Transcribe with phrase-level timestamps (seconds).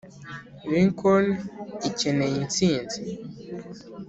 [0.71, 1.25] lincoln
[1.89, 2.99] ikeneye intsinzi